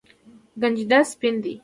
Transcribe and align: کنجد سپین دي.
کنجد 0.61 0.91
سپین 1.11 1.35
دي. 1.43 1.53